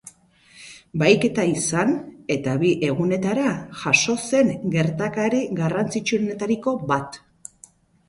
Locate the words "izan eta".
1.49-2.57